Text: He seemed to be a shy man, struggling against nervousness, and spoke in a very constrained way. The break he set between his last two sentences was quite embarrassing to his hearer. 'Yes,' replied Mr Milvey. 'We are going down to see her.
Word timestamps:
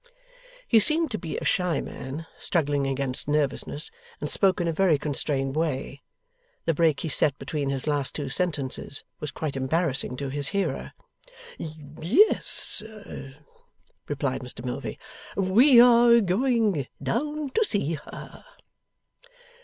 He 0.67 0.79
seemed 0.79 1.11
to 1.11 1.19
be 1.19 1.37
a 1.37 1.43
shy 1.45 1.79
man, 1.79 2.25
struggling 2.35 2.87
against 2.87 3.27
nervousness, 3.27 3.91
and 4.19 4.31
spoke 4.31 4.59
in 4.59 4.67
a 4.67 4.71
very 4.73 4.97
constrained 4.97 5.55
way. 5.55 6.01
The 6.65 6.73
break 6.73 7.01
he 7.01 7.07
set 7.07 7.37
between 7.37 7.69
his 7.69 7.85
last 7.85 8.15
two 8.15 8.27
sentences 8.27 9.03
was 9.19 9.29
quite 9.29 9.55
embarrassing 9.55 10.17
to 10.17 10.29
his 10.29 10.47
hearer. 10.47 10.93
'Yes,' 11.59 12.81
replied 14.07 14.41
Mr 14.41 14.65
Milvey. 14.65 14.97
'We 15.37 15.79
are 15.81 16.19
going 16.19 16.87
down 17.03 17.51
to 17.51 17.63
see 17.63 17.93
her. 17.93 18.43